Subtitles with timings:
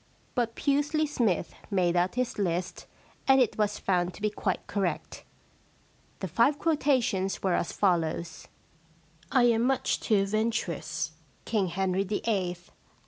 [0.33, 2.87] But Pusely Smythe made out his list
[3.27, 5.23] and it was found to be quite correct.
[6.21, 8.47] The five quotations were as follows:—
[9.07, 11.11] * I am much too venturous,'
[11.45, 12.75] Kirtg Henry FIIL^ Act I, Scene ii.